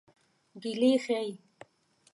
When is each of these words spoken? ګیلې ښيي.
ګیلې 0.61 0.91
ښيي. 1.03 1.31